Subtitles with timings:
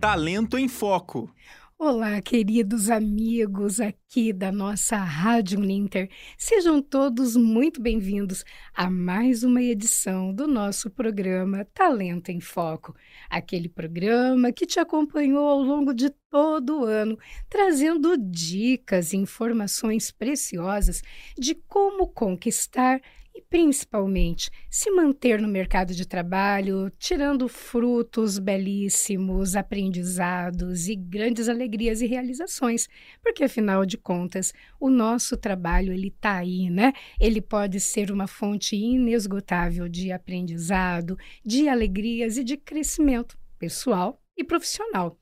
[0.00, 1.28] Talento em Foco.
[1.76, 6.08] Olá, queridos amigos aqui da nossa Rádio Ninter.
[6.36, 12.94] Sejam todos muito bem-vindos a mais uma edição do nosso programa Talento em Foco.
[13.28, 17.18] Aquele programa que te acompanhou ao longo de todo o ano,
[17.48, 21.02] trazendo dicas e informações preciosas
[21.36, 23.00] de como conquistar
[23.38, 32.02] e principalmente se manter no mercado de trabalho, tirando frutos belíssimos, aprendizados e grandes alegrias
[32.02, 32.88] e realizações,
[33.22, 36.92] porque afinal de contas, o nosso trabalho ele tá aí, né?
[37.20, 44.42] Ele pode ser uma fonte inesgotável de aprendizado, de alegrias e de crescimento pessoal e
[44.42, 45.16] profissional.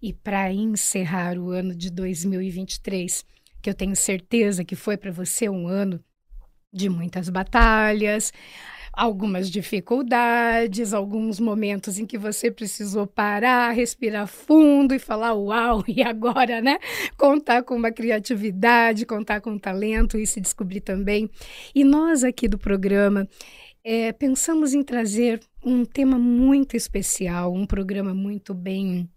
[0.00, 3.26] E para encerrar o ano de 2023,
[3.60, 6.00] que eu tenho certeza que foi para você um ano
[6.72, 8.32] de muitas batalhas,
[8.92, 16.02] algumas dificuldades, alguns momentos em que você precisou parar, respirar fundo e falar uau, e
[16.02, 16.78] agora, né?
[17.16, 21.30] Contar com uma criatividade, contar com talento e se descobrir também.
[21.74, 23.28] E nós aqui do programa
[23.84, 29.08] é, pensamos em trazer um tema muito especial, um programa muito bem.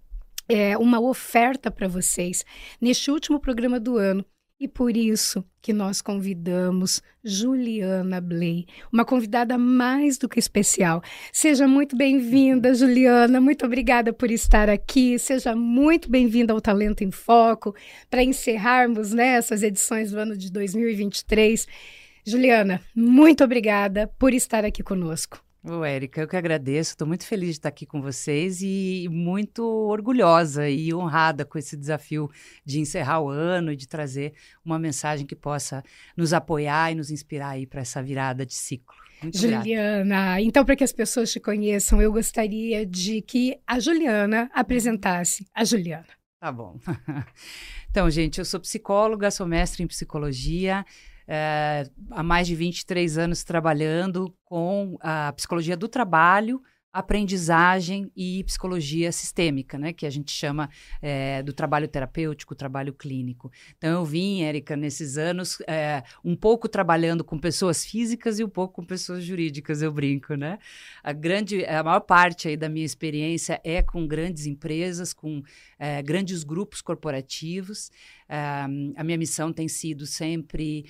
[0.47, 2.45] É, uma oferta para vocês
[2.79, 4.25] neste último programa do ano,
[4.61, 11.01] e por isso que nós convidamos Juliana Bley, uma convidada mais do que especial.
[11.33, 13.41] Seja muito bem-vinda, Juliana.
[13.41, 15.17] Muito obrigada por estar aqui.
[15.17, 17.75] Seja muito bem-vinda ao Talento em Foco
[18.07, 21.67] para encerrarmos né, essas edições do ano de 2023.
[22.23, 25.43] Juliana, muito obrigada por estar aqui conosco.
[25.63, 29.63] Ô, Érica, eu que agradeço, estou muito feliz de estar aqui com vocês e muito
[29.63, 32.31] orgulhosa e honrada com esse desafio
[32.65, 34.33] de encerrar o ano e de trazer
[34.65, 35.83] uma mensagem que possa
[36.17, 38.95] nos apoiar e nos inspirar aí para essa virada de ciclo.
[39.21, 40.41] Muito Juliana, grata.
[40.41, 45.63] então para que as pessoas te conheçam, eu gostaria de que a Juliana apresentasse a
[45.63, 46.07] Juliana.
[46.39, 46.79] Tá bom.
[47.87, 50.83] então, gente, eu sou psicóloga, sou mestre em psicologia,
[51.33, 56.61] é, há mais de 23 anos trabalhando com a psicologia do trabalho,
[56.93, 60.69] aprendizagem e psicologia sistêmica, né, que a gente chama
[61.01, 63.51] é, do trabalho terapêutico, trabalho clínico.
[63.77, 68.49] Então eu vim, Érica, nesses anos, é, um pouco trabalhando com pessoas físicas e um
[68.49, 70.59] pouco com pessoas jurídicas, eu brinco, né?
[71.01, 75.41] A grande, a maior parte aí da minha experiência é com grandes empresas, com
[75.79, 77.89] é, grandes grupos corporativos.
[78.95, 80.85] A minha missão tem sido sempre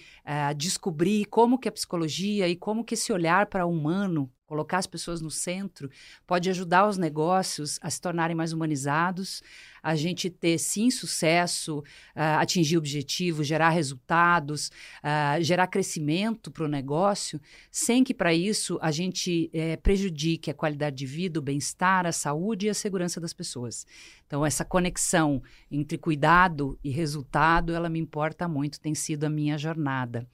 [0.56, 4.85] descobrir como que a psicologia e como que esse olhar para o humano, colocar as
[4.85, 5.89] pessoas no centro,
[6.28, 9.41] pode ajudar os negócios a se tornarem mais humanizados,
[9.81, 14.69] a gente ter sim sucesso, uh, atingir objetivos, gerar resultados,
[15.01, 17.40] uh, gerar crescimento para o negócio,
[17.72, 22.11] sem que para isso a gente eh, prejudique a qualidade de vida, o bem-estar, a
[22.11, 23.88] saúde e a segurança das pessoas.
[24.28, 25.41] Então, essa conexão
[25.72, 30.28] entre cuidado e resultado, ela me importa muito, tem sido a minha jornada.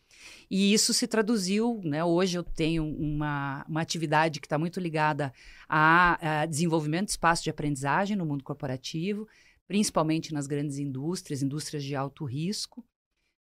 [0.49, 2.03] E isso se traduziu, né?
[2.03, 5.33] Hoje eu tenho uma, uma atividade que está muito ligada
[5.67, 9.27] a, a, desenvolvimento de espaço de aprendizagem no mundo corporativo,
[9.67, 12.85] principalmente nas grandes indústrias, indústrias de alto risco.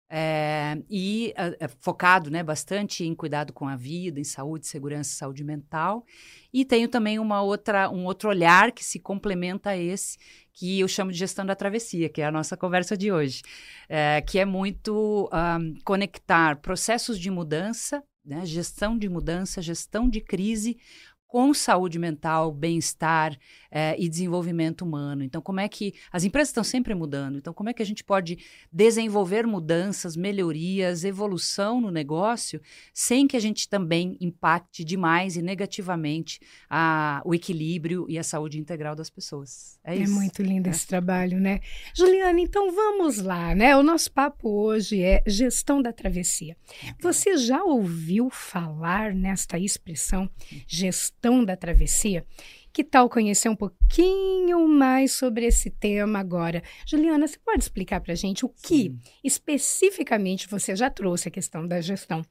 [0.09, 5.17] É, e é, focado né, bastante em cuidado com a vida, em saúde, segurança e
[5.17, 6.05] saúde mental.
[6.53, 10.17] E tenho também uma outra, um outro olhar que se complementa a esse,
[10.57, 13.43] que eu chamo de gestão da travessia, que é a nossa conversa de hoje,
[13.89, 20.21] é, que é muito um, conectar processos de mudança, né, gestão de mudança, gestão de
[20.21, 20.79] crise
[21.27, 23.37] com saúde mental, bem-estar
[23.71, 25.23] é, e desenvolvimento humano.
[25.23, 27.37] Então, como é que as empresas estão sempre mudando?
[27.37, 28.39] Então, como é que a gente pode
[28.73, 32.61] desenvolver mudanças, melhorias, evolução no negócio,
[32.95, 38.59] sem que a gente também impacte demais e negativamente a, o equilíbrio e a saúde
[38.59, 39.79] integral das pessoas?
[39.85, 40.13] É, é isso.
[40.13, 40.71] É muito lindo é.
[40.71, 41.61] esse trabalho, né?
[41.95, 43.77] Juliana, então vamos lá, né?
[43.77, 46.57] O nosso papo hoje é gestão da travessia.
[47.01, 50.31] Você já ouviu falar nesta expressão
[50.67, 51.26] gestão?
[51.27, 52.25] Gestão da travessia.
[52.73, 56.63] Que tal conhecer um pouquinho mais sobre esse tema agora?
[56.87, 58.99] Juliana, você pode explicar para a gente o que Sim.
[59.25, 62.23] especificamente você já trouxe a questão da gestão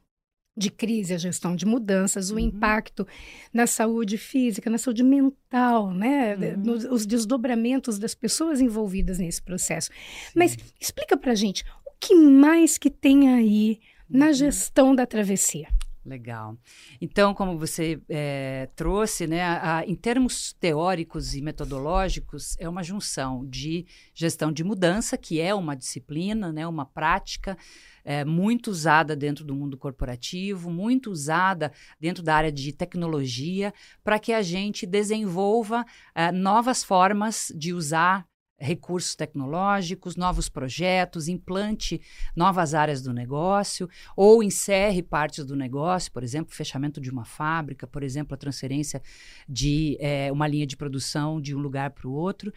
[0.58, 2.40] de crise, a gestão de mudanças, o uhum.
[2.40, 3.06] impacto
[3.52, 6.36] na saúde física, na saúde mental, né?
[6.36, 6.64] Uhum.
[6.64, 9.90] Nos, os desdobramentos das pessoas envolvidas nesse processo.
[9.92, 10.32] Sim.
[10.36, 14.34] Mas explica para a gente o que mais que tem aí na uhum.
[14.34, 15.68] gestão da travessia.
[16.06, 16.56] Legal.
[17.02, 22.84] Então, como você é, trouxe, né, a, a, em termos teóricos e metodológicos, é uma
[22.84, 27.58] junção de gestão de mudança, que é uma disciplina, né, uma prática
[28.04, 33.74] é, muito usada dentro do mundo corporativo, muito usada dentro da área de tecnologia,
[34.04, 42.02] para que a gente desenvolva é, novas formas de usar recursos tecnológicos, novos projetos, implante
[42.36, 47.86] novas áreas do negócio ou encerre partes do negócio, por exemplo, fechamento de uma fábrica,
[47.86, 49.02] por exemplo, a transferência
[49.48, 52.54] de é, uma linha de produção de um lugar para o outro.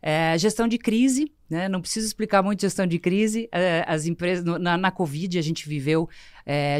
[0.00, 1.68] É, gestão de crise, né?
[1.68, 3.48] não preciso explicar muito gestão de crise.
[3.50, 6.08] É, as empresas no, na, na, Covid a gente viveu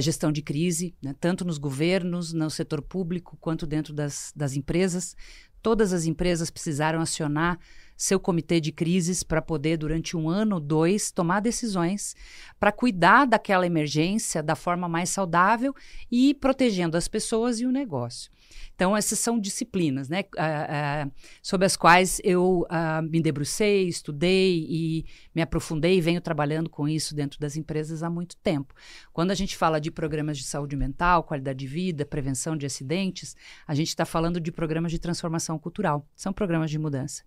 [0.00, 1.14] gestão de crise, né?
[1.20, 5.14] tanto nos governos, no setor público, quanto dentro das, das empresas.
[5.62, 7.58] Todas as empresas precisaram acionar
[7.96, 12.14] seu comitê de crises para poder, durante um ano, dois, tomar decisões
[12.58, 15.74] para cuidar daquela emergência da forma mais saudável
[16.10, 18.30] e protegendo as pessoas e o negócio.
[18.74, 21.12] Então, essas são disciplinas, né, uh, uh,
[21.42, 25.04] sobre as quais eu uh, me debrucei, estudei e
[25.34, 28.72] me aprofundei e venho trabalhando com isso dentro das empresas há muito tempo.
[29.12, 33.36] Quando a gente fala de programas de saúde mental, qualidade de vida, prevenção de acidentes,
[33.66, 37.24] a gente está falando de programas de transformação cultural, são programas de mudança.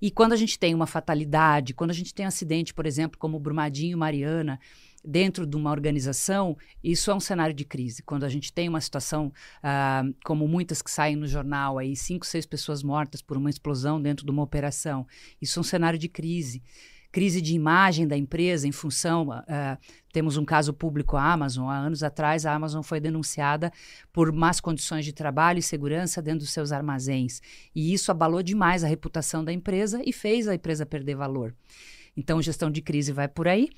[0.00, 3.18] E quando a gente tem uma fatalidade, quando a gente tem um acidente, por exemplo,
[3.18, 4.58] como o Brumadinho Mariana,
[5.04, 8.02] dentro de uma organização, isso é um cenário de crise.
[8.02, 12.26] Quando a gente tem uma situação uh, como muitas que saem no jornal, aí cinco,
[12.26, 15.06] seis pessoas mortas por uma explosão dentro de uma operação,
[15.40, 16.62] isso é um cenário de crise.
[17.10, 19.28] Crise de imagem da empresa em função.
[19.28, 19.76] Uh,
[20.14, 21.68] temos um caso público, a Amazon.
[21.68, 23.70] Há anos atrás, a Amazon foi denunciada
[24.10, 27.42] por más condições de trabalho e segurança dentro dos seus armazéns.
[27.74, 31.54] E isso abalou demais a reputação da empresa e fez a empresa perder valor.
[32.16, 33.68] Então, gestão de crise vai por aí.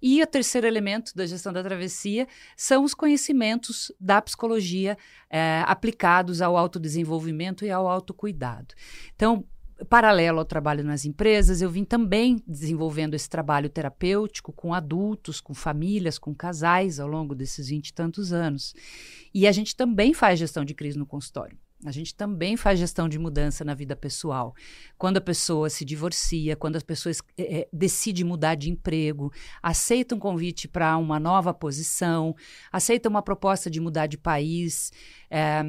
[0.00, 2.26] E o terceiro elemento da gestão da travessia
[2.56, 4.96] são os conhecimentos da psicologia
[5.30, 8.74] é, aplicados ao autodesenvolvimento e ao autocuidado.
[9.14, 9.44] Então,
[9.88, 15.52] paralelo ao trabalho nas empresas, eu vim também desenvolvendo esse trabalho terapêutico com adultos, com
[15.52, 18.74] famílias, com casais ao longo desses vinte e tantos anos.
[19.34, 21.58] E a gente também faz gestão de crise no consultório.
[21.84, 24.54] A gente também faz gestão de mudança na vida pessoal.
[24.96, 29.30] Quando a pessoa se divorcia, quando as pessoas é, é decidem mudar de emprego,
[29.62, 32.34] aceita um convite para uma nova posição,
[32.72, 34.90] aceita uma proposta de mudar de país.
[35.30, 35.62] É,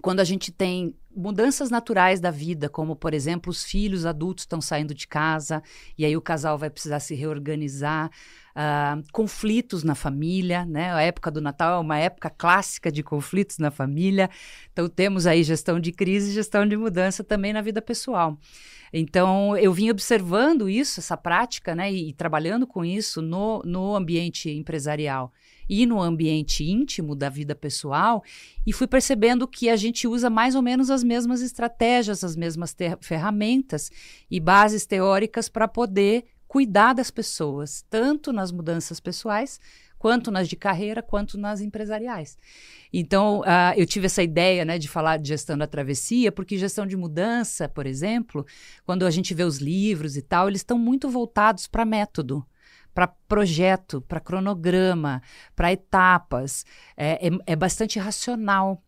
[0.00, 4.60] quando a gente tem mudanças naturais da vida, como, por exemplo, os filhos adultos estão
[4.60, 5.62] saindo de casa
[5.96, 8.10] e aí o casal vai precisar se reorganizar,
[8.54, 10.92] uh, conflitos na família, né?
[10.92, 14.30] A época do Natal é uma época clássica de conflitos na família,
[14.72, 18.38] então temos aí gestão de crise e gestão de mudança também na vida pessoal.
[18.96, 23.96] Então, eu vim observando isso, essa prática, né, e, e trabalhando com isso no, no
[23.96, 25.32] ambiente empresarial
[25.68, 28.22] e no ambiente íntimo da vida pessoal
[28.66, 32.76] e fui percebendo que a gente usa mais ou menos as mesmas estratégias, as mesmas
[33.00, 33.90] ferramentas
[34.30, 36.24] e bases teóricas para poder
[36.54, 39.58] cuidar das pessoas, tanto nas mudanças pessoais
[39.98, 42.38] quanto nas de carreira, quanto nas empresariais.
[42.92, 46.86] Então, uh, eu tive essa ideia né, de falar de gestão da travessia, porque gestão
[46.86, 48.46] de mudança, por exemplo,
[48.86, 52.46] quando a gente vê os livros e tal, eles estão muito voltados para método
[52.94, 55.20] para projeto, para cronograma,
[55.56, 56.64] para etapas.
[56.96, 58.80] É, é, é, bastante racional.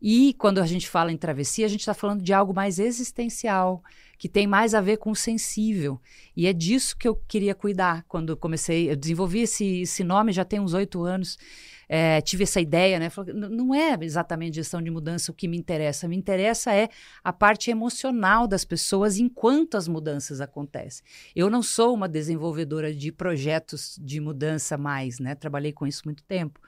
[0.00, 3.82] E quando a gente fala em travessia, a gente está falando de algo mais existencial,
[4.22, 6.00] que tem mais a ver com o sensível.
[6.36, 8.88] E é disso que eu queria cuidar quando comecei.
[8.88, 11.36] Eu desenvolvi esse, esse nome já tem uns oito anos
[11.88, 13.10] é, tive essa ideia, né?
[13.34, 16.06] Não é exatamente gestão de mudança o que me interessa.
[16.06, 16.88] Me interessa é
[17.24, 21.04] a parte emocional das pessoas enquanto as mudanças acontecem.
[21.34, 25.34] Eu não sou uma desenvolvedora de projetos de mudança mais, né?
[25.34, 26.60] Trabalhei com isso muito tempo.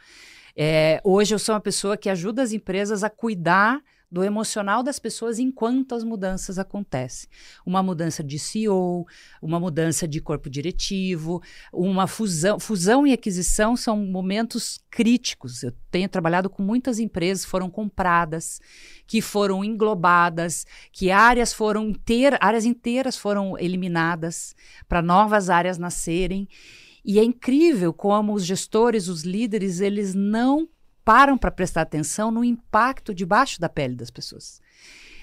[0.57, 3.81] É, hoje eu sou uma pessoa que ajuda as empresas a cuidar
[4.15, 7.29] do emocional das pessoas enquanto as mudanças acontecem.
[7.67, 9.05] Uma mudança de CEO,
[9.43, 11.43] uma mudança de corpo diretivo,
[11.73, 12.61] uma fusão.
[12.61, 15.65] Fusão e aquisição são momentos críticos.
[15.65, 18.61] Eu tenho trabalhado com muitas empresas, foram compradas,
[19.05, 24.55] que foram englobadas, que áreas foram inteiras, áreas inteiras foram eliminadas
[24.89, 26.47] para novas áreas nascerem.
[27.05, 30.69] E é incrível como os gestores, os líderes, eles não
[31.05, 34.61] param para prestar atenção no impacto debaixo da pele das pessoas.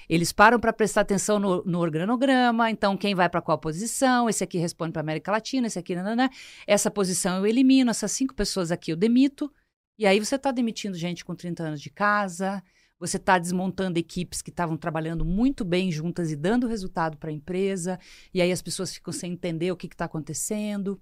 [0.08, 4.44] Eles param para prestar atenção no, no, organograma, então quem vai para qual posição, esse
[4.44, 6.30] aqui responde para América Latina, esse aqui, nanana,
[6.66, 9.50] essa posição eu elimino, essas cinco pessoas aqui eu demito,
[9.98, 12.62] e aí você está demitindo gente com 30 anos de casa,
[12.98, 17.32] você está desmontando equipes que estavam trabalhando muito bem juntas e dando resultado para a
[17.32, 17.98] empresa,
[18.34, 21.00] e aí as pessoas ficam sem entender o que está acontecendo.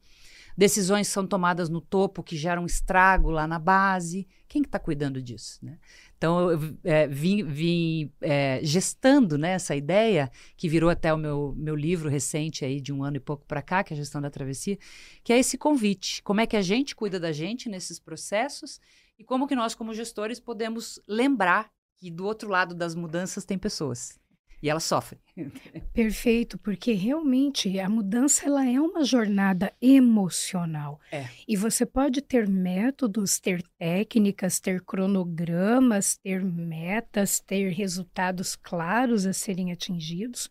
[0.57, 4.26] Decisões são tomadas no topo que geram estrago lá na base.
[4.49, 5.59] Quem que está cuidando disso?
[5.62, 5.78] Né?
[6.16, 11.54] Então, eu é, vim, vim é, gestando né, essa ideia, que virou até o meu,
[11.57, 14.21] meu livro recente, aí, de um ano e pouco para cá, que é a gestão
[14.21, 14.78] da travessia,
[15.25, 16.23] que é esse convite.
[16.23, 18.78] Como é que a gente cuida da gente nesses processos
[19.19, 23.59] e como que nós, como gestores, podemos lembrar que do outro lado das mudanças tem
[23.59, 24.19] pessoas
[24.62, 25.18] e ela sofre.
[25.92, 31.00] Perfeito, porque realmente a mudança ela é uma jornada emocional.
[31.10, 31.26] É.
[31.48, 39.32] E você pode ter métodos, ter técnicas, ter cronogramas, ter metas, ter resultados claros a
[39.32, 40.50] serem atingidos.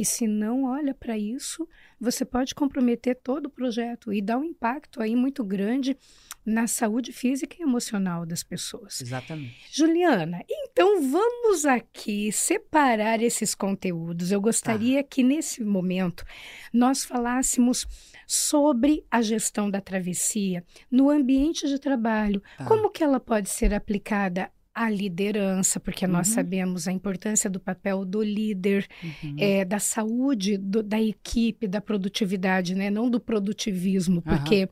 [0.00, 1.68] E se não olha para isso,
[2.00, 5.94] você pode comprometer todo o projeto e dar um impacto aí muito grande
[6.42, 9.02] na saúde física e emocional das pessoas.
[9.02, 9.68] Exatamente.
[9.70, 14.32] Juliana, então vamos aqui separar esses conteúdos.
[14.32, 15.08] Eu gostaria tá.
[15.10, 16.24] que nesse momento
[16.72, 17.86] nós falássemos
[18.26, 22.64] sobre a gestão da travessia no ambiente de trabalho, tá.
[22.64, 26.12] como que ela pode ser aplicada à liderança, porque uhum.
[26.12, 29.36] nós sabemos a importância do papel do líder, uhum.
[29.38, 32.88] é, da saúde do, da equipe, da produtividade, né?
[32.88, 34.70] não do produtivismo, porque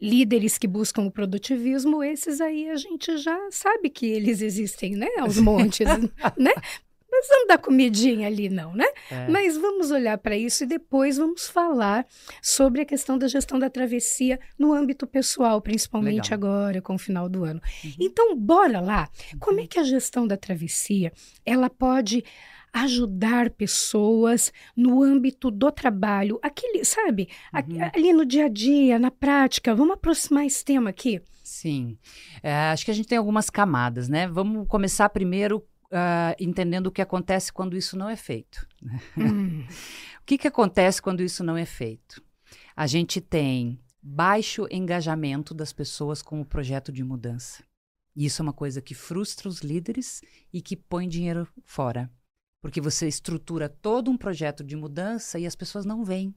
[0.00, 5.08] líderes que buscam o produtivismo, esses aí a gente já sabe que eles existem, né?
[5.18, 5.86] Aos montes,
[6.36, 6.52] né?
[7.10, 8.86] Mas vamos dar comidinha ali, não, né?
[9.10, 9.26] É.
[9.28, 12.06] Mas vamos olhar para isso e depois vamos falar
[12.42, 16.50] sobre a questão da gestão da travessia no âmbito pessoal, principalmente Legal.
[16.50, 17.60] agora, com o final do ano.
[17.82, 17.92] Uhum.
[17.98, 19.08] Então, bora lá.
[19.40, 19.68] Como é uhum.
[19.68, 21.12] que a gestão da travessia
[21.44, 22.22] ela pode
[22.72, 27.90] ajudar pessoas no âmbito do trabalho, aquele, sabe, uhum.
[27.94, 29.74] ali no dia a dia, na prática.
[29.74, 31.20] Vamos aproximar esse tema aqui?
[31.42, 31.96] Sim.
[32.42, 34.26] É, acho que a gente tem algumas camadas, né?
[34.28, 38.66] Vamos começar primeiro uh, entendendo o que acontece quando isso não é feito.
[39.16, 39.64] Hum.
[40.20, 42.22] o que, que acontece quando isso não é feito?
[42.74, 47.62] A gente tem baixo engajamento das pessoas com o projeto de mudança.
[48.14, 52.10] Isso é uma coisa que frustra os líderes e que põe dinheiro fora.
[52.60, 56.34] Porque você estrutura todo um projeto de mudança e as pessoas não vêm.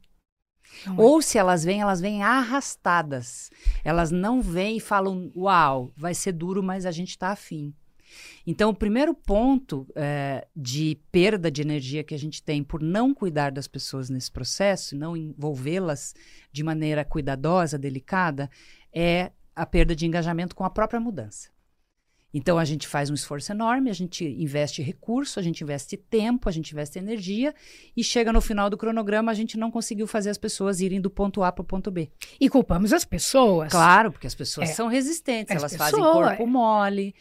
[0.86, 1.01] Não é.
[1.01, 1.22] Ou é.
[1.22, 3.50] se elas vêm, elas vêm arrastadas.
[3.84, 7.74] Elas não vêm e falam, uau, vai ser duro, mas a gente está afim.
[8.46, 13.13] Então, o primeiro ponto é, de perda de energia que a gente tem por não
[13.13, 16.13] cuidar das pessoas nesse processo, não envolvê-las
[16.51, 18.50] de maneira cuidadosa, delicada,
[18.94, 21.50] é a perda de engajamento com a própria mudança.
[22.34, 26.48] Então a gente faz um esforço enorme, a gente investe recurso, a gente investe tempo,
[26.48, 27.53] a gente investe energia
[27.96, 31.10] e chega no final do cronograma a gente não conseguiu fazer as pessoas irem do
[31.10, 32.10] ponto A para o ponto B.
[32.39, 33.72] E culpamos as pessoas.
[33.72, 34.74] Claro, porque as pessoas é.
[34.74, 37.13] são resistentes, as elas pessoas, fazem corpo mole.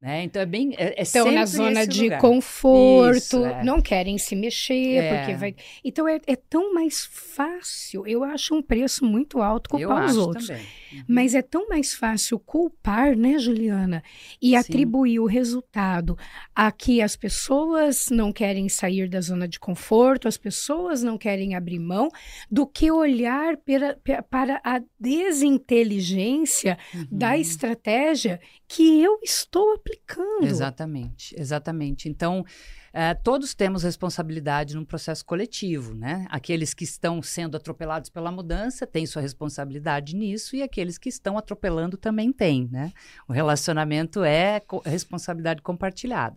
[0.00, 0.22] Né?
[0.22, 0.74] Então é bem.
[0.78, 2.20] É, é Estão na zona de lugar.
[2.20, 3.64] conforto, Isso, é.
[3.64, 5.18] não querem se mexer, é.
[5.18, 5.56] porque vai.
[5.84, 8.06] Então é, é, tão mais fácil.
[8.06, 10.50] Eu acho um preço muito alto culpar os outros.
[10.50, 11.04] Uhum.
[11.08, 14.04] Mas é tão mais fácil culpar, né, Juliana?
[14.40, 14.54] E Sim.
[14.54, 16.16] atribuir o resultado
[16.54, 21.56] a que as pessoas não querem sair da zona de conforto, as pessoas não querem
[21.56, 22.08] abrir mão,
[22.48, 23.98] do que olhar para,
[24.30, 27.06] para a desinteligência uhum.
[27.10, 30.44] da estratégia que eu estou aplicando.
[30.44, 32.08] Exatamente, exatamente.
[32.08, 32.44] Então,
[32.88, 36.26] Uh, todos temos responsabilidade num processo coletivo, né?
[36.30, 41.36] Aqueles que estão sendo atropelados pela mudança têm sua responsabilidade nisso e aqueles que estão
[41.36, 42.92] atropelando também têm, né?
[43.28, 46.36] O relacionamento é co responsabilidade compartilhada.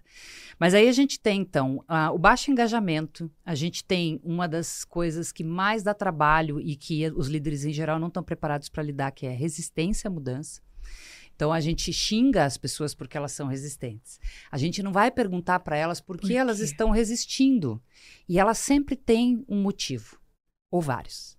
[0.60, 4.84] Mas aí a gente tem, então, uh, o baixo engajamento, a gente tem uma das
[4.84, 8.84] coisas que mais dá trabalho e que os líderes em geral não estão preparados para
[8.84, 10.62] lidar, que é a resistência à mudança.
[11.42, 14.20] Então a gente xinga as pessoas porque elas são resistentes.
[14.52, 17.82] A gente não vai perguntar para elas por que, por elas estão resistindo.
[18.30, 20.20] E elas sempre têm um motivo,
[20.70, 21.36] ou vários.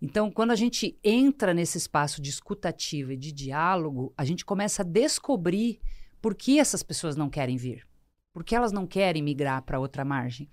[0.00, 4.80] Então, quando a gente entra nesse espaço de escutativa e de diálogo, a gente começa
[4.80, 5.78] a descobrir
[6.22, 7.86] por que essas pessoas não querem vir.
[8.32, 10.48] Por que elas não querem migrar para outra margem.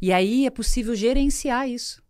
[0.00, 2.02] E aí é possível gerenciar isso.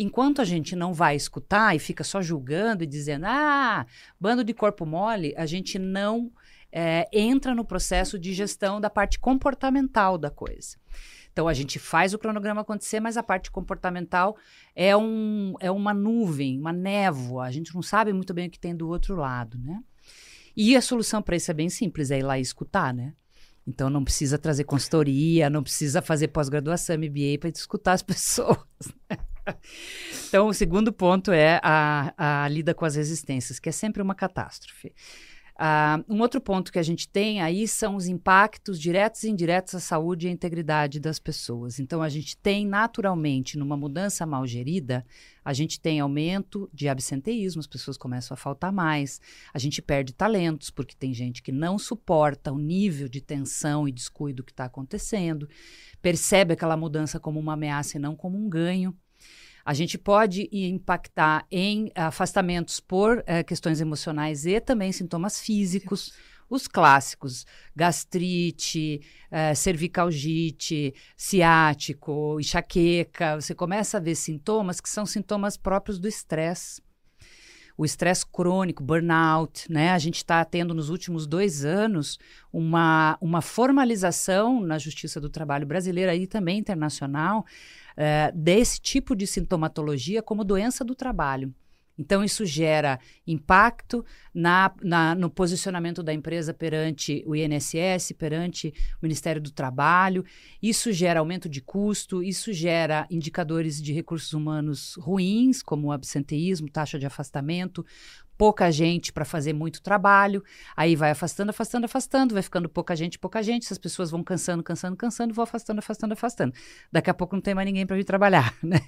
[0.00, 3.84] Enquanto a gente não vai escutar e fica só julgando e dizendo, ah,
[4.18, 6.30] bando de corpo mole, a gente não
[6.70, 10.76] é, entra no processo de gestão da parte comportamental da coisa.
[11.32, 14.36] Então a gente faz o cronograma acontecer, mas a parte comportamental
[14.74, 17.44] é, um, é uma nuvem, uma névoa.
[17.44, 19.82] A gente não sabe muito bem o que tem do outro lado, né?
[20.56, 23.14] E a solução para isso é bem simples, é ir lá e escutar, né?
[23.66, 28.58] Então não precisa trazer consultoria, não precisa fazer pós-graduação, MBA para escutar as pessoas.
[30.28, 34.14] Então, o segundo ponto é a, a lida com as resistências, que é sempre uma
[34.14, 34.92] catástrofe.
[35.58, 39.74] Uh, um outro ponto que a gente tem aí são os impactos diretos e indiretos
[39.74, 41.80] à saúde e à integridade das pessoas.
[41.80, 45.04] Então, a gente tem naturalmente, numa mudança mal gerida,
[45.44, 49.20] a gente tem aumento de absenteísmo, as pessoas começam a faltar mais,
[49.52, 53.90] a gente perde talentos, porque tem gente que não suporta o nível de tensão e
[53.90, 55.48] descuido que está acontecendo,
[56.00, 58.96] percebe aquela mudança como uma ameaça e não como um ganho.
[59.68, 66.14] A gente pode impactar em afastamentos por uh, questões emocionais e também sintomas físicos.
[66.48, 67.44] Os clássicos,
[67.76, 73.38] gastrite, uh, cervicalgite, ciático, enxaqueca.
[73.38, 76.80] Você começa a ver sintomas que são sintomas próprios do estresse
[77.78, 79.92] o estresse crônico, burnout, né?
[79.92, 82.18] A gente está tendo nos últimos dois anos
[82.52, 87.46] uma, uma formalização na Justiça do Trabalho brasileira e também internacional
[87.96, 91.54] uh, desse tipo de sintomatologia como doença do trabalho.
[91.98, 98.98] Então, isso gera impacto na, na, no posicionamento da empresa perante o INSS, perante o
[99.02, 100.24] Ministério do Trabalho.
[100.62, 106.98] Isso gera aumento de custo, isso gera indicadores de recursos humanos ruins, como absenteísmo, taxa
[106.98, 107.84] de afastamento,
[108.38, 110.42] pouca gente para fazer muito trabalho,
[110.76, 114.62] aí vai afastando, afastando, afastando, vai ficando pouca gente, pouca gente, essas pessoas vão cansando,
[114.62, 116.54] cansando, cansando, vão afastando, afastando, afastando.
[116.90, 118.78] Daqui a pouco não tem mais ninguém para vir trabalhar, né?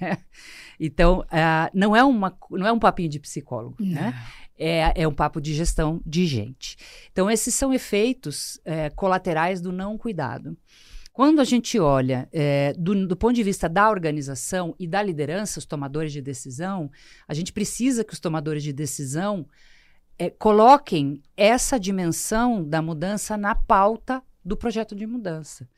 [0.78, 3.88] Então, uh, não, é uma, não é um papinho de psicólogo, não.
[3.88, 4.23] né?
[4.57, 6.76] É, é um papo de gestão de gente.
[7.11, 10.57] Então, esses são efeitos é, colaterais do não cuidado.
[11.12, 15.59] Quando a gente olha é, do, do, ponto de vista da organização e da liderança,
[15.59, 16.90] os tomadores de decisão,
[17.26, 19.47] a gente precisa que os tomadores de decisão
[20.19, 25.69] é, coloquem essa dimensão da mudança na pauta do projeto de mudança.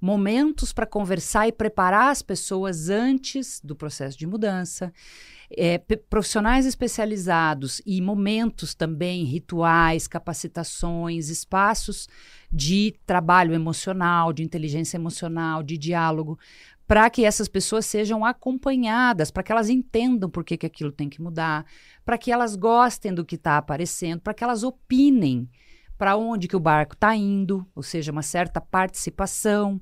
[0.00, 4.92] Momentos para conversar e preparar as pessoas antes do processo de mudança
[5.50, 12.08] é, profissionais especializados e momentos também, rituais, capacitações, espaços
[12.52, 16.38] de trabalho emocional, de inteligência emocional, de diálogo,
[16.86, 21.08] para que essas pessoas sejam acompanhadas, para que elas entendam por que, que aquilo tem
[21.08, 21.64] que mudar,
[22.04, 25.48] para que elas gostem do que está aparecendo, para que elas opinem
[25.96, 29.80] para onde que o barco está indo, ou seja, uma certa participação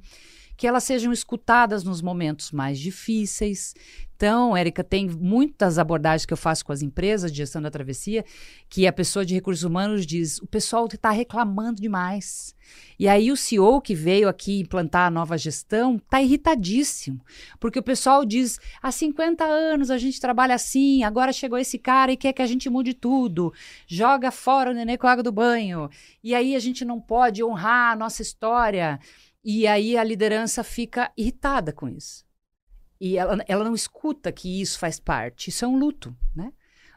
[0.62, 3.74] que elas sejam escutadas nos momentos mais difíceis.
[4.14, 8.24] Então, Érica, tem muitas abordagens que eu faço com as empresas de gestão da travessia,
[8.68, 12.54] que a pessoa de recursos humanos diz: o pessoal está reclamando demais.
[12.96, 17.20] E aí o CEO que veio aqui implantar a nova gestão está irritadíssimo,
[17.58, 22.12] porque o pessoal diz: há 50 anos a gente trabalha assim, agora chegou esse cara
[22.12, 23.52] e quer que a gente mude tudo,
[23.88, 25.90] joga fora o neném com a água do banho,
[26.22, 29.00] e aí a gente não pode honrar a nossa história.
[29.44, 32.24] E aí a liderança fica irritada com isso.
[33.00, 35.50] E ela, ela não escuta que isso faz parte.
[35.50, 36.52] Isso é um luto, né?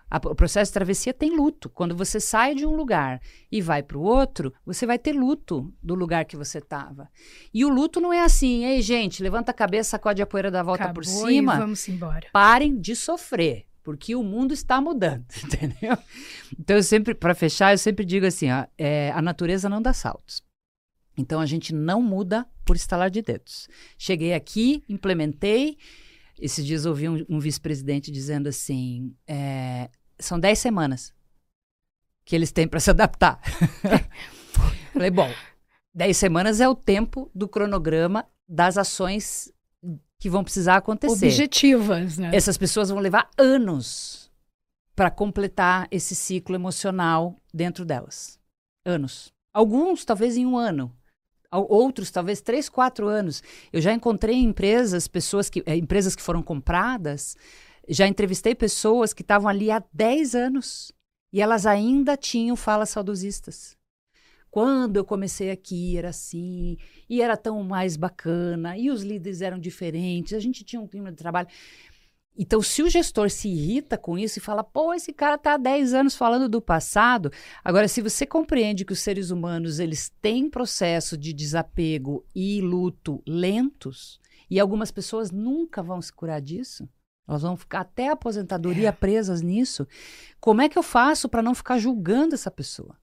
[0.09, 1.67] A, o processo de travessia tem luto.
[1.67, 3.19] Quando você sai de um lugar
[3.51, 7.09] e vai para o outro, você vai ter luto do lugar que você estava.
[7.51, 10.61] E o luto não é assim, ei, gente, levanta a cabeça, sacode a poeira da
[10.61, 11.55] volta Acabou por cima.
[11.55, 12.27] E vamos embora.
[12.31, 15.97] Parem de sofrer, porque o mundo está mudando, entendeu?
[16.59, 19.91] Então, eu sempre, para fechar, eu sempre digo assim: ó, é, a natureza não dá
[19.91, 20.44] saltos.
[21.17, 23.67] Então a gente não muda por estalar de dedos.
[23.97, 25.77] Cheguei aqui, implementei.
[26.39, 31.13] Esses dias ouvi um, um vice-presidente dizendo assim: é, são 10 semanas
[32.25, 33.39] que eles têm para se adaptar.
[34.91, 35.31] Falei, bom,
[35.93, 39.51] 10 semanas é o tempo do cronograma das ações
[40.19, 41.27] que vão precisar acontecer.
[41.27, 42.31] Objetivas, né?
[42.33, 44.31] Essas pessoas vão levar anos
[44.95, 48.39] para completar esse ciclo emocional dentro delas.
[48.85, 49.33] Anos.
[49.53, 50.95] Alguns, talvez em um ano
[51.57, 53.41] outros talvez três, quatro anos.
[53.71, 57.35] Eu já encontrei empresas, pessoas que, é, empresas que foram compradas,
[57.87, 60.91] já entrevistei pessoas que estavam ali há 10 anos
[61.31, 63.75] e elas ainda tinham falas saudosistas.
[64.49, 66.77] Quando eu comecei aqui era assim,
[67.09, 71.11] e era tão mais bacana, e os líderes eram diferentes, a gente tinha um clima
[71.11, 71.49] de trabalho.
[72.37, 75.57] Então, se o gestor se irrita com isso e fala, pô, esse cara está há
[75.57, 77.31] 10 anos falando do passado.
[77.63, 83.23] Agora, se você compreende que os seres humanos eles têm processo de desapego e luto
[83.25, 84.19] lentos,
[84.49, 86.87] e algumas pessoas nunca vão se curar disso,
[87.27, 88.91] elas vão ficar até a aposentadoria é.
[88.91, 89.87] presas nisso.
[90.39, 92.97] Como é que eu faço para não ficar julgando essa pessoa?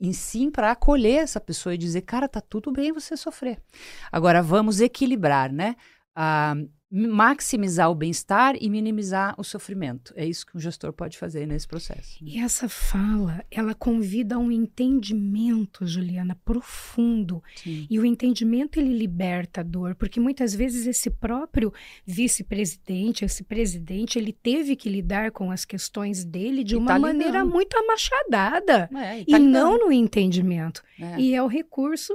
[0.00, 3.62] E sim para acolher essa pessoa e dizer, cara, tá tudo bem você sofrer.
[4.10, 5.76] Agora, vamos equilibrar, né?
[6.16, 6.54] Ah,
[6.94, 10.12] maximizar o bem-estar e minimizar o sofrimento.
[10.14, 12.18] É isso que um gestor pode fazer nesse processo.
[12.20, 17.42] E essa fala, ela convida a um entendimento, Juliana, profundo.
[17.56, 17.86] Sim.
[17.88, 21.72] E o entendimento ele liberta a dor, porque muitas vezes esse próprio
[22.04, 26.98] vice-presidente, esse presidente, ele teve que lidar com as questões dele de e uma tá
[26.98, 27.52] maneira lidando.
[27.52, 30.82] muito amachadada é, e, tá e não no entendimento.
[31.00, 31.18] É.
[31.18, 32.14] E é o recurso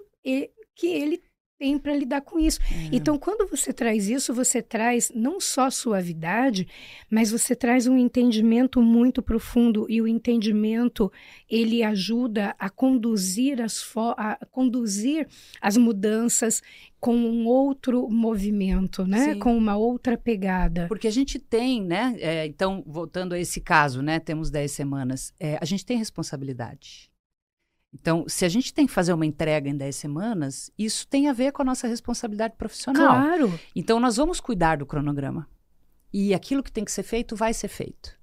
[0.76, 1.20] que ele
[1.58, 2.60] tem para lidar com isso.
[2.62, 2.96] É.
[2.96, 6.68] Então, quando você traz isso, você traz não só suavidade,
[7.10, 11.12] mas você traz um entendimento muito profundo e o entendimento
[11.50, 13.86] ele ajuda a conduzir as
[14.18, 15.28] a conduzir
[15.60, 16.62] as mudanças
[17.00, 19.34] com um outro movimento, né?
[19.34, 19.40] Sim.
[19.40, 20.88] Com uma outra pegada.
[20.88, 22.16] Porque a gente tem, né?
[22.20, 24.20] É, então, voltando a esse caso, né?
[24.20, 25.34] Temos 10 semanas.
[25.40, 27.10] É, a gente tem responsabilidade.
[28.00, 31.34] Então, se a gente tem que fazer uma entrega em 10 semanas, isso tem a
[31.34, 33.22] ver com a nossa responsabilidade profissional.
[33.22, 33.60] Claro.
[33.76, 35.48] Então, nós vamos cuidar do cronograma.
[36.14, 38.18] E aquilo que tem que ser feito vai ser feito.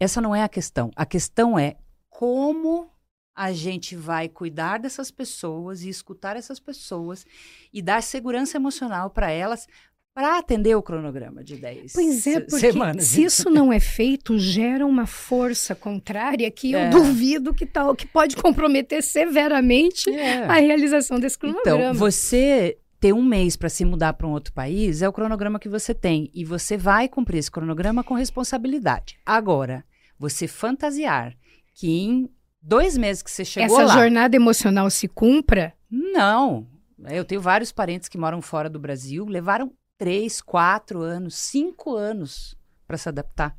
[0.00, 0.90] Essa não é a questão.
[0.96, 1.76] A questão é
[2.08, 2.90] como
[3.34, 7.24] a gente vai cuidar dessas pessoas e escutar essas pessoas
[7.72, 9.66] e dar segurança emocional para elas
[10.14, 13.04] para atender o cronograma de 10 Pois é, porque semanas.
[13.06, 16.86] se isso não é feito, gera uma força contrária que é.
[16.86, 20.44] eu duvido que, tal, que pode comprometer severamente é.
[20.44, 21.80] a realização desse cronograma.
[21.80, 25.58] Então, você ter um mês para se mudar para um outro país é o cronograma
[25.58, 26.30] que você tem.
[26.34, 29.18] E você vai cumprir esse cronograma com responsabilidade.
[29.24, 29.84] Agora,
[30.18, 31.34] você fantasiar
[31.74, 33.94] que em dois meses que você chegou Essa lá...
[34.00, 35.72] jornada emocional se cumpra?
[35.90, 36.68] Não.
[37.10, 39.72] Eu tenho vários parentes que moram fora do Brasil, levaram
[40.02, 42.56] três, quatro anos, cinco anos
[42.88, 43.56] para se adaptar.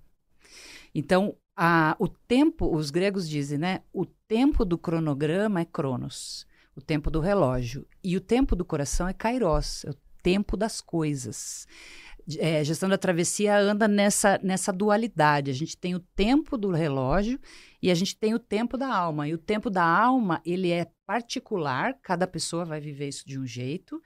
[0.93, 3.79] Então, a, o tempo, os gregos dizem, né?
[3.93, 7.87] O tempo do cronograma é cronos, o tempo do relógio.
[8.03, 11.65] E o tempo do coração é kairos, é o tempo das coisas.
[12.37, 15.49] É, gestão da travessia anda nessa, nessa dualidade.
[15.49, 17.39] A gente tem o tempo do relógio
[17.81, 19.29] e a gente tem o tempo da alma.
[19.29, 23.45] E o tempo da alma, ele é particular, cada pessoa vai viver isso de um
[23.45, 24.01] jeito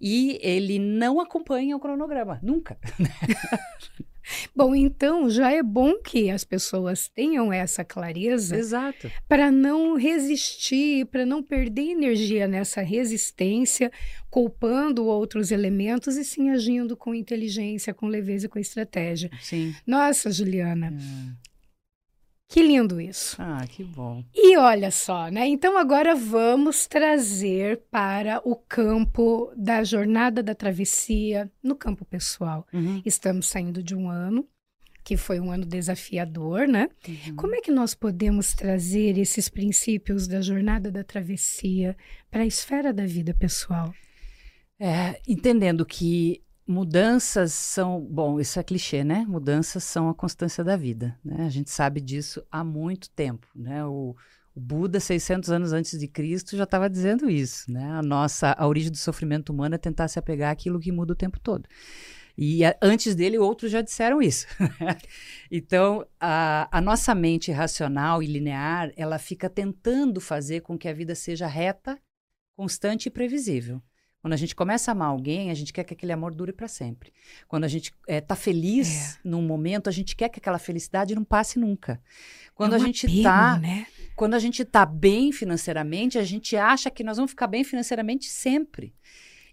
[0.00, 2.78] e ele não acompanha o cronograma, nunca.
[4.54, 8.56] Bom, então já é bom que as pessoas tenham essa clareza.
[8.56, 9.10] Exato.
[9.26, 13.90] Para não resistir, para não perder energia nessa resistência,
[14.30, 19.30] culpando outros elementos e sim agindo com inteligência, com leveza e com estratégia.
[19.40, 19.74] Sim.
[19.86, 21.47] Nossa, Juliana, é.
[22.48, 23.36] Que lindo isso.
[23.38, 24.24] Ah, que bom.
[24.34, 25.46] E olha só, né?
[25.46, 32.66] Então agora vamos trazer para o campo da jornada da travessia, no campo pessoal.
[32.72, 33.02] Uhum.
[33.04, 34.48] Estamos saindo de um ano
[35.04, 36.88] que foi um ano desafiador, né?
[37.06, 37.36] Uhum.
[37.36, 41.96] Como é que nós podemos trazer esses princípios da jornada da travessia
[42.30, 43.92] para a esfera da vida pessoal?
[44.78, 49.24] É, entendendo que Mudanças são, bom, isso é clichê, né?
[49.26, 51.46] Mudanças são a constância da vida, né?
[51.46, 53.86] A gente sabe disso há muito tempo, né?
[53.86, 54.14] O,
[54.54, 57.90] o Buda, 600 anos antes de Cristo, já estava dizendo isso, né?
[57.92, 61.16] A nossa, a origem do sofrimento humano é tentar se apegar àquilo que muda o
[61.16, 61.66] tempo todo.
[62.36, 64.46] E antes dele, outros já disseram isso.
[65.50, 70.92] então, a, a nossa mente racional e linear, ela fica tentando fazer com que a
[70.92, 71.98] vida seja reta,
[72.54, 73.82] constante e previsível.
[74.20, 76.66] Quando a gente começa a amar alguém, a gente quer que aquele amor dure para
[76.66, 77.12] sempre.
[77.46, 79.18] Quando a gente está é, feliz é.
[79.24, 82.00] num momento, a gente quer que aquela felicidade não passe nunca.
[82.54, 83.86] Quando é a gente está, né?
[84.16, 88.26] quando a gente tá bem financeiramente, a gente acha que nós vamos ficar bem financeiramente
[88.26, 88.92] sempre.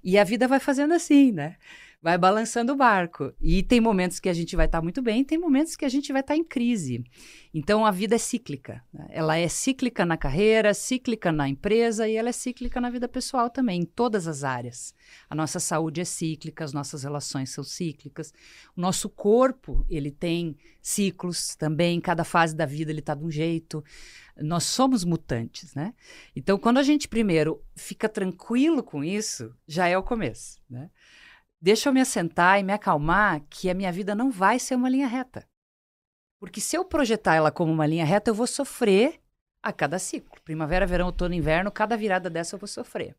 [0.03, 1.57] E a vida vai fazendo assim, né?
[2.01, 3.33] Vai balançando o barco.
[3.41, 5.89] E tem momentos que a gente vai estar tá muito bem, tem momentos que a
[5.89, 7.03] gente vai estar tá em crise.
[7.53, 8.83] Então a vida é cíclica.
[8.93, 9.07] Né?
[9.09, 13.49] Ela é cíclica na carreira, cíclica na empresa e ela é cíclica na vida pessoal
[13.49, 14.93] também, em todas as áreas.
[15.29, 18.33] A nossa saúde é cíclica, as nossas relações são cíclicas.
[18.75, 23.31] O nosso corpo, ele tem ciclos também, cada fase da vida ele está de um
[23.31, 23.83] jeito.
[24.37, 25.93] Nós somos mutantes, né?
[26.35, 30.89] Então, quando a gente primeiro fica tranquilo com isso, já é o começo, né?
[31.61, 34.89] Deixa eu me assentar e me acalmar que a minha vida não vai ser uma
[34.89, 35.47] linha reta.
[36.39, 39.19] Porque se eu projetar ela como uma linha reta, eu vou sofrer
[39.63, 40.39] a cada ciclo.
[40.43, 43.15] Primavera, verão, outono, inverno, cada virada dessa eu vou sofrer.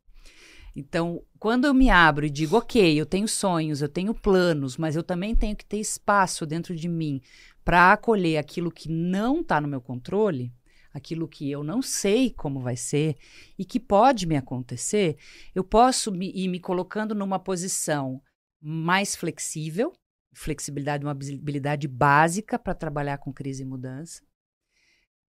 [0.76, 4.94] Então, quando eu me abro e digo, ok, eu tenho sonhos, eu tenho planos, mas
[4.94, 7.22] eu também tenho que ter espaço dentro de mim
[7.64, 10.52] para acolher aquilo que não está no meu controle,
[10.96, 13.18] aquilo que eu não sei como vai ser
[13.58, 15.18] e que pode me acontecer,
[15.54, 18.22] eu posso me, ir me colocando numa posição
[18.60, 19.92] mais flexível,
[20.34, 24.22] flexibilidade uma habilidade básica para trabalhar com crise e mudança.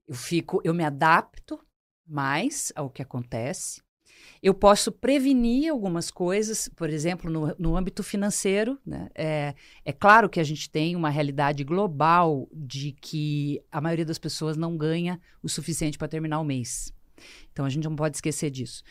[0.08, 1.60] Eu fico, eu me adapto
[2.06, 3.82] mais ao que acontece.
[4.42, 8.78] Eu posso prevenir algumas coisas, por exemplo, no, no âmbito financeiro.
[8.86, 9.10] Né?
[9.16, 14.20] É, é claro que a gente tem uma realidade global de que a maioria das
[14.20, 16.94] pessoas não ganha o suficiente para terminar o mês.
[17.52, 18.84] Então a gente não pode esquecer disso.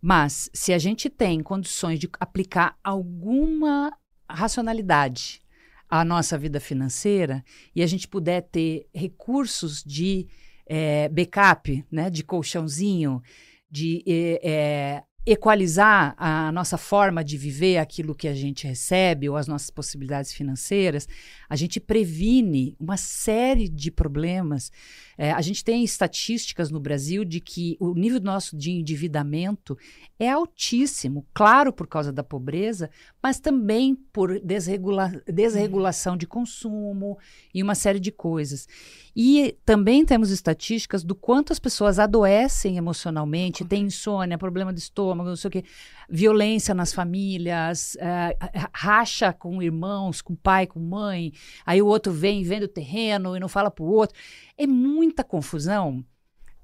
[0.00, 3.92] Mas se a gente tem condições de aplicar alguma
[4.28, 5.42] racionalidade
[5.88, 10.28] à nossa vida financeira e a gente puder ter recursos de
[10.66, 13.22] é, backup, né, de colchãozinho,
[13.70, 19.46] de é, equalizar a nossa forma de viver aquilo que a gente recebe ou as
[19.46, 21.06] nossas possibilidades financeiras,
[21.48, 24.72] a gente previne uma série de problemas.
[25.18, 29.76] É, a gente tem estatísticas no Brasil de que o nível nosso de endividamento
[30.18, 32.90] é altíssimo, claro, por causa da pobreza,
[33.28, 37.18] mas também por desregula desregulação de consumo
[37.52, 38.66] e uma série de coisas.
[39.14, 45.28] E também temos estatísticas do quanto as pessoas adoecem emocionalmente, têm insônia, problema de estômago,
[45.28, 45.64] não sei o quê,
[46.08, 48.34] violência nas famílias, é,
[48.72, 51.30] racha com irmãos, com pai, com mãe,
[51.66, 54.18] aí o outro vem, vende o terreno e não fala para o outro.
[54.56, 56.02] É muita confusão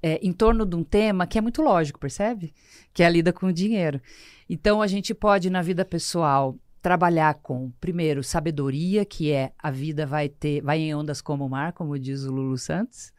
[0.05, 2.53] é, em torno de um tema que é muito lógico, percebe?
[2.93, 3.99] Que é a lida com o dinheiro.
[4.47, 10.05] Então, a gente pode, na vida pessoal, trabalhar com, primeiro, sabedoria, que é a vida
[10.05, 13.11] vai ter, vai em ondas como o mar, como diz o Lulu Santos.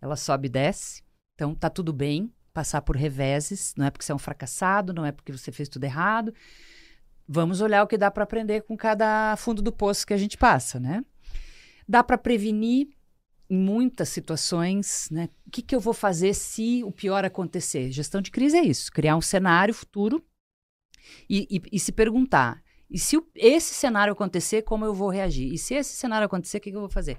[0.00, 1.04] Ela sobe e desce.
[1.36, 5.06] Então, tá tudo bem passar por reveses, não é porque você é um fracassado, não
[5.06, 6.34] é porque você fez tudo errado.
[7.28, 10.36] Vamos olhar o que dá para aprender com cada fundo do poço que a gente
[10.36, 11.04] passa, né?
[11.88, 12.88] Dá para prevenir
[13.52, 15.28] em muitas situações, né?
[15.46, 17.92] O que, que eu vou fazer se o pior acontecer?
[17.92, 20.24] Gestão de crise é isso, criar um cenário futuro
[21.28, 25.52] e, e, e se perguntar: e se esse cenário acontecer, como eu vou reagir?
[25.52, 27.18] E se esse cenário acontecer, o que, que eu vou fazer?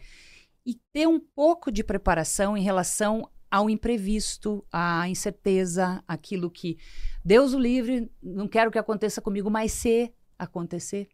[0.66, 6.80] E ter um pouco de preparação em relação ao imprevisto, à incerteza, aquilo que
[7.24, 11.10] Deus o livre, não quero que aconteça comigo, mas se acontecer.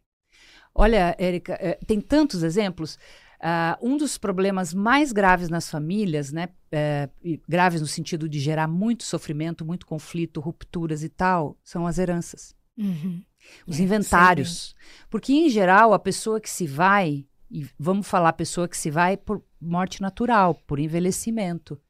[0.74, 2.98] Olha, Érica, é, tem tantos exemplos.
[3.40, 7.08] Uh, um dos problemas mais graves nas famílias, né, é,
[7.48, 12.54] graves no sentido de gerar muito sofrimento, muito conflito, rupturas e tal, são as heranças.
[12.76, 13.22] Uhum
[13.66, 14.74] os é, inventários.
[15.08, 18.90] Porque, em geral, a pessoa que se vai, e vamos falar a pessoa que se
[18.90, 21.80] vai por morte natural, por envelhecimento,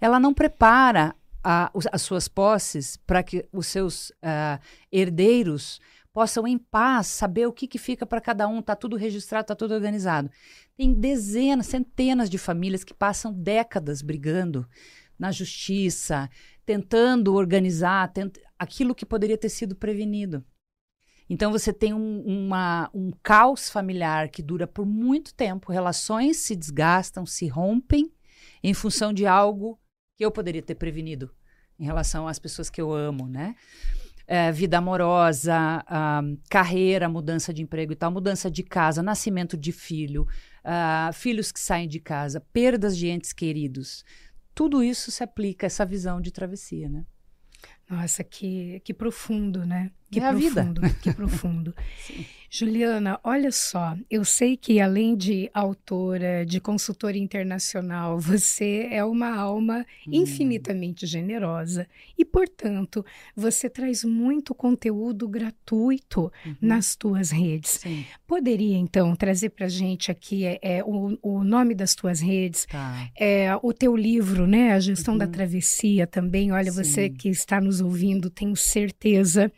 [0.00, 5.80] ela não prepara a, as suas posses para que os seus uh, herdeiros
[6.16, 9.54] possam, em paz, saber o que, que fica para cada um, está tudo registrado, está
[9.54, 10.30] tudo organizado.
[10.74, 14.66] Tem dezenas, centenas de famílias que passam décadas brigando
[15.18, 16.30] na justiça,
[16.64, 18.38] tentando organizar tent...
[18.58, 20.42] aquilo que poderia ter sido prevenido.
[21.28, 26.56] Então você tem um, uma, um caos familiar que dura por muito tempo, relações se
[26.56, 28.10] desgastam, se rompem
[28.62, 29.78] em função de algo
[30.16, 31.30] que eu poderia ter prevenido
[31.78, 33.54] em relação às pessoas que eu amo, né?
[34.28, 39.70] É, vida amorosa, uh, carreira, mudança de emprego e tal, mudança de casa, nascimento de
[39.70, 40.26] filho,
[40.64, 44.04] uh, filhos que saem de casa, perdas de entes queridos.
[44.52, 47.04] Tudo isso se aplica a essa visão de travessia, né?
[47.88, 49.92] Nossa, que, que profundo, né?
[50.10, 50.96] Que é profundo, a vida.
[51.02, 51.74] que profundo.
[52.50, 59.34] Juliana, olha só, eu sei que além de autora, de consultora internacional, você é uma
[59.34, 60.10] alma hum.
[60.12, 66.56] infinitamente generosa e, portanto, você traz muito conteúdo gratuito uhum.
[66.60, 67.72] nas tuas redes.
[67.82, 68.04] Sim.
[68.26, 73.10] Poderia, então, trazer para gente aqui é, é, o, o nome das tuas redes, tá.
[73.18, 74.72] é, o teu livro, né?
[74.72, 75.18] A Gestão uhum.
[75.18, 76.52] da Travessia também.
[76.52, 76.84] Olha, Sim.
[76.84, 79.52] você que está nos ouvindo, tenho certeza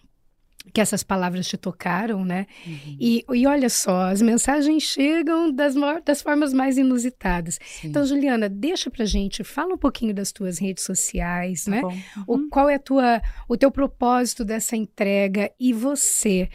[0.73, 2.47] que essas palavras te tocaram, né?
[2.67, 2.97] Uhum.
[3.01, 7.59] E, e olha só, as mensagens chegam das, das formas mais inusitadas.
[7.65, 7.89] Sim.
[7.89, 11.83] Então, Juliana, deixa pra gente, fala um pouquinho das tuas redes sociais, tá né?
[11.83, 12.25] Uhum.
[12.27, 16.49] O, qual é tua, o teu propósito dessa entrega e você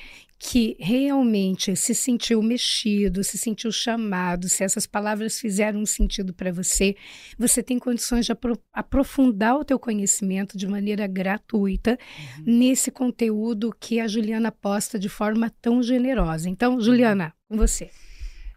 [0.45, 6.51] que realmente se sentiu mexido, se sentiu chamado, se essas palavras fizeram um sentido para
[6.51, 6.97] você,
[7.39, 12.43] você tem condições de apro aprofundar o teu conhecimento de maneira gratuita uhum.
[12.45, 16.49] nesse conteúdo que a Juliana posta de forma tão generosa.
[16.49, 17.89] Então, Juliana, com você.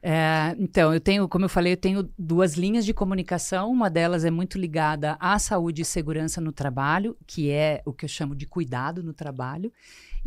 [0.02, 3.70] É, então, eu tenho, como eu falei, eu tenho duas linhas de comunicação.
[3.70, 8.04] Uma delas é muito ligada à saúde e segurança no trabalho, que é o que
[8.04, 9.72] eu chamo de cuidado no trabalho.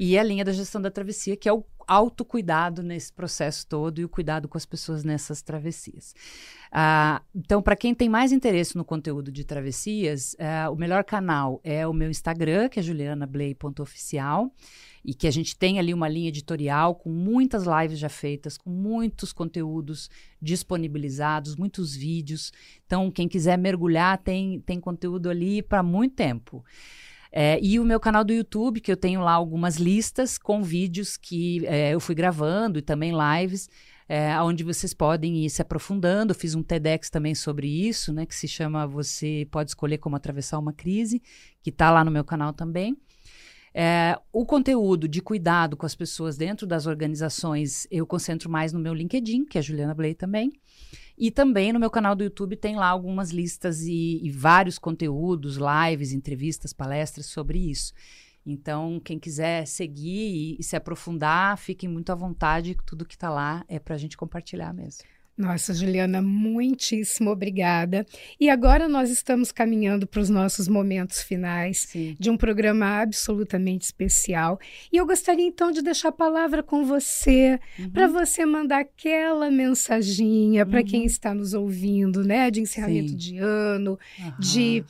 [0.01, 4.05] E a linha da gestão da travessia, que é o autocuidado nesse processo todo e
[4.05, 6.15] o cuidado com as pessoas nessas travessias.
[6.71, 11.59] Ah, então, para quem tem mais interesse no conteúdo de travessias, ah, o melhor canal
[11.65, 14.49] é o meu Instagram, que é julianablay.oficial,
[15.03, 18.69] e que a gente tem ali uma linha editorial com muitas lives já feitas, com
[18.69, 20.09] muitos conteúdos
[20.41, 22.53] disponibilizados, muitos vídeos.
[22.85, 26.63] Então, quem quiser mergulhar, tem, tem conteúdo ali para muito tempo.
[27.31, 31.15] É, e o meu canal do YouTube, que eu tenho lá algumas listas com vídeos
[31.15, 33.69] que é, eu fui gravando e também lives,
[34.07, 36.31] é, onde vocês podem ir se aprofundando.
[36.31, 40.15] Eu fiz um TEDx também sobre isso, né, que se chama Você Pode Escolher Como
[40.15, 41.21] Atravessar uma Crise,
[41.61, 42.97] que está lá no meu canal também.
[43.71, 48.79] É, o conteúdo de cuidado com as pessoas dentro das organizações eu concentro mais no
[48.79, 50.51] meu LinkedIn, que é Juliana Blay também.
[51.19, 55.57] E também no meu canal do YouTube tem lá algumas listas e, e vários conteúdos,
[55.57, 57.93] lives, entrevistas, palestras sobre isso.
[58.45, 63.29] Então, quem quiser seguir e, e se aprofundar, fiquem muito à vontade, tudo que está
[63.29, 65.03] lá é para a gente compartilhar mesmo.
[65.39, 68.05] Nossa, Juliana, muitíssimo obrigada.
[68.37, 72.13] E agora nós estamos caminhando para os nossos momentos finais Sim.
[72.19, 74.59] de um programa absolutamente especial.
[74.91, 77.89] E eu gostaria então de deixar a palavra com você, uhum.
[77.89, 80.85] para você mandar aquela mensaginha para uhum.
[80.85, 82.51] quem está nos ouvindo, né?
[82.51, 83.15] De encerramento Sim.
[83.15, 84.33] de ano, uhum.
[84.39, 84.83] de.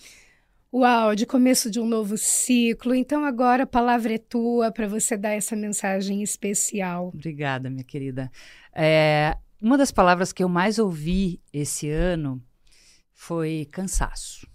[0.71, 2.93] Uau, de começo de um novo ciclo.
[2.93, 7.09] Então, agora a palavra é tua para você dar essa mensagem especial.
[7.13, 8.31] Obrigada, minha querida.
[8.71, 12.41] É, uma das palavras que eu mais ouvi esse ano
[13.11, 14.47] foi cansaço.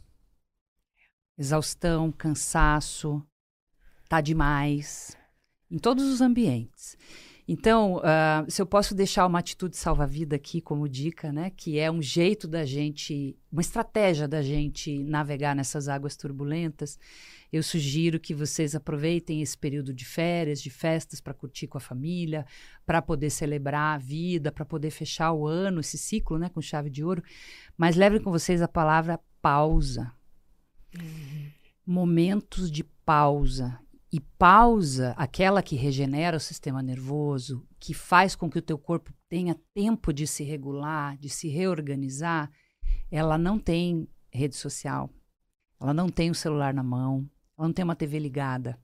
[1.36, 3.22] Exaustão, cansaço,
[4.08, 5.16] tá demais,
[5.70, 6.96] em todos os ambientes.
[7.46, 11.90] Então, uh, se eu posso deixar uma atitude salva-vida aqui como dica, né, que é
[11.90, 16.98] um jeito da gente, uma estratégia da gente navegar nessas águas turbulentas,
[17.56, 21.80] eu sugiro que vocês aproveitem esse período de férias, de festas, para curtir com a
[21.80, 22.44] família,
[22.84, 26.90] para poder celebrar a vida, para poder fechar o ano, esse ciclo, né, com chave
[26.90, 27.22] de ouro.
[27.76, 30.12] Mas levem com vocês a palavra pausa.
[30.98, 31.46] Uhum.
[31.86, 33.78] Momentos de pausa.
[34.10, 39.12] E pausa, aquela que regenera o sistema nervoso, que faz com que o teu corpo
[39.28, 42.50] tenha tempo de se regular, de se reorganizar,
[43.12, 45.08] ela não tem rede social,
[45.80, 48.78] ela não tem o celular na mão, ela não tem uma TV ligada.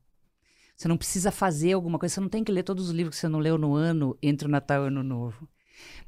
[0.76, 3.20] Você não precisa fazer alguma coisa, você não tem que ler todos os livros que
[3.20, 5.48] você não leu no ano entre o Natal e o Ano Novo.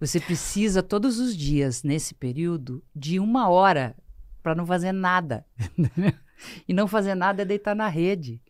[0.00, 3.96] Você precisa todos os dias, nesse período, de uma hora
[4.42, 5.46] para não fazer nada.
[6.66, 8.40] e não fazer nada é deitar na rede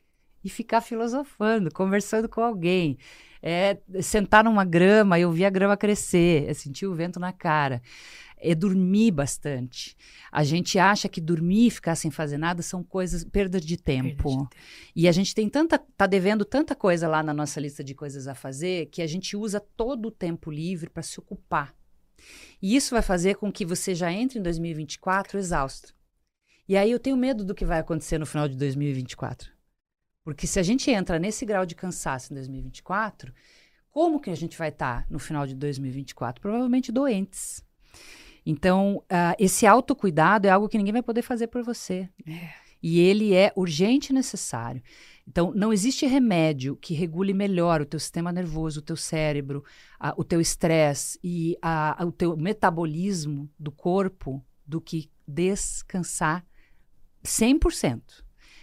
[0.45, 2.99] e ficar filosofando, conversando com alguém.
[3.43, 7.83] É sentar numa grama e ouvir a grama crescer, é sentir o vento na cara.
[8.45, 9.97] É dormir bastante.
[10.31, 14.25] A gente acha que dormir e ficar sem fazer nada são coisas, perda de tempo.
[14.25, 14.49] Perda de tempo.
[14.97, 18.27] E a gente tem tanta, tá devendo tanta coisa lá na nossa lista de coisas
[18.27, 21.73] a fazer que a gente usa todo o tempo livre para se ocupar.
[22.61, 25.95] E isso vai fazer com que você já entre em 2024 exausto.
[26.69, 29.51] E aí eu tenho medo do que vai acontecer no final de 2024.
[30.25, 33.33] Porque se a gente entra nesse grau de cansaço em 2024,
[33.91, 36.41] como que a gente vai estar tá no final de 2024?
[36.41, 37.65] Provavelmente doentes.
[38.45, 42.09] Então, uh, esse autocuidado é algo que ninguém vai poder fazer por você.
[42.27, 42.51] É.
[42.83, 44.83] E ele é urgente e necessário.
[45.27, 49.65] Então, não existe remédio que regule melhor o teu sistema nervoso, o teu cérebro,
[50.01, 56.45] uh, o teu estresse e uh, o teu metabolismo do corpo do que descansar
[57.25, 58.01] 100%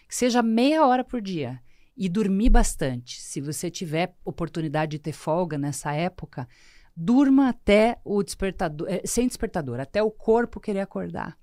[0.09, 1.61] que seja meia hora por dia
[1.95, 3.21] e dormir bastante.
[3.21, 6.49] Se você tiver oportunidade de ter folga nessa época,
[6.99, 11.37] durma até o despertador, é, sem despertador, até o corpo querer acordar.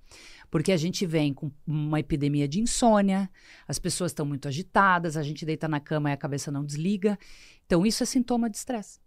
[0.51, 3.29] Porque a gente vem com uma epidemia de insônia,
[3.67, 7.17] as pessoas estão muito agitadas, a gente deita na cama e a cabeça não desliga.
[7.65, 8.99] Então, isso é sintoma de estresse.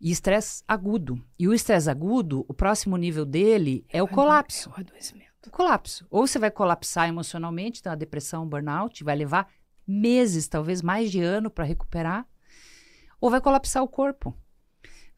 [0.00, 1.22] E estresse agudo.
[1.36, 4.70] E o estresse agudo, o próximo nível dele é o colapso.
[4.70, 6.06] É o adoecimento colapso.
[6.10, 9.48] Ou você vai colapsar emocionalmente, então a depressão, burnout, vai levar
[9.86, 12.26] meses, talvez mais de ano para recuperar,
[13.20, 14.36] ou vai colapsar o corpo.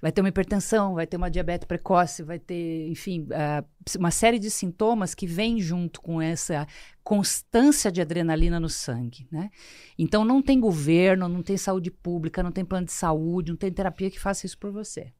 [0.00, 3.64] Vai ter uma hipertensão, vai ter uma diabetes precoce, vai ter, enfim, uh,
[3.98, 6.66] uma série de sintomas que vem junto com essa
[7.04, 9.50] constância de adrenalina no sangue, né?
[9.98, 13.70] Então não tem governo, não tem saúde pública, não tem plano de saúde, não tem
[13.70, 15.12] terapia que faça isso por você.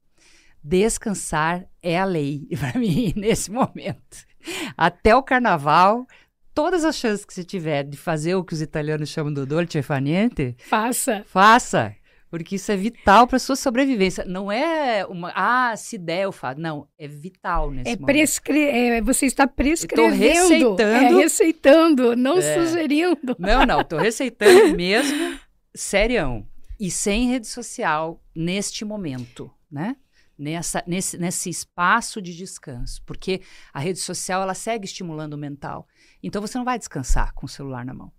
[0.63, 4.31] Descansar é a lei para mim nesse momento
[4.77, 6.07] até o carnaval,
[6.55, 9.83] todas as chances que você tiver de fazer o que os italianos chamam do dolce
[9.83, 11.25] far niente, faça.
[11.27, 11.95] Faça.
[12.31, 14.25] Porque isso é vital para sua sobrevivência.
[14.25, 15.33] Não é uma.
[15.35, 16.61] Ah, se der, eu faço.
[16.61, 18.07] Não, é vital nesse é momento.
[18.07, 18.63] Prescre...
[18.63, 20.17] É, você está prescrevendo.
[20.17, 20.83] Receitando.
[20.83, 22.55] É, receitando, não é.
[22.55, 23.37] sugerindo.
[23.37, 23.81] Não, não.
[23.81, 25.39] Estou receitando mesmo,
[25.75, 26.47] serião.
[26.79, 29.97] E sem rede social neste momento, né?
[30.41, 33.43] nessa, nesse, nesse espaço de descanso, porque
[33.75, 35.87] a rede social ela segue estimulando o mental.
[36.23, 38.11] Então você não vai descansar com o celular na mão.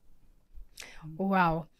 [1.20, 1.71] Uau!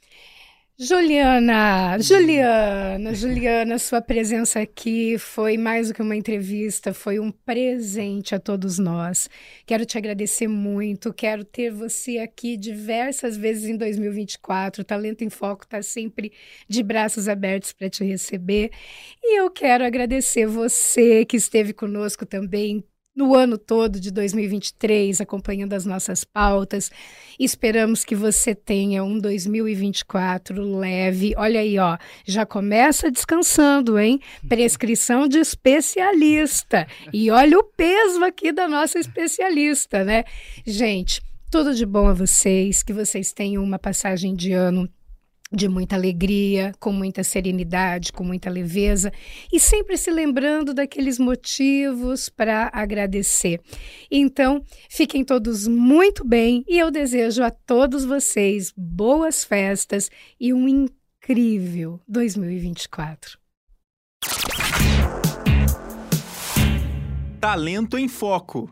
[0.84, 8.34] Juliana, Juliana, Juliana, sua presença aqui foi mais do que uma entrevista, foi um presente
[8.34, 9.30] a todos nós.
[9.64, 14.82] Quero te agradecer muito, quero ter você aqui diversas vezes em 2024.
[14.82, 16.32] O Talento em Foco está sempre
[16.68, 18.72] de braços abertos para te receber.
[19.22, 22.84] E eu quero agradecer você que esteve conosco também
[23.16, 26.90] no ano todo de 2023, acompanhando as nossas pautas.
[27.40, 31.34] Esperamos que você tenha um 2024 leve.
[31.38, 34.20] Olha aí, ó, já começa descansando, hein?
[34.48, 36.88] Prescrição de especialista.
[37.12, 40.24] E olha o peso aqui da nossa especialista, né?
[40.66, 44.90] Gente, tudo de bom a vocês, que vocês tenham uma passagem de ano
[45.52, 49.12] de muita alegria, com muita serenidade, com muita leveza
[49.52, 53.62] e sempre se lembrando daqueles motivos para agradecer.
[54.10, 60.68] Então, fiquem todos muito bem e eu desejo a todos vocês boas festas e um
[60.68, 63.38] incrível 2024.
[67.40, 68.72] Talento em Foco.